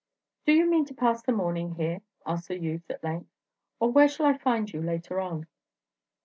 [0.47, 3.29] "Do you mean to pass the morning here?" asks the youth, at length,
[3.79, 5.45] "or where shall I find you later on?"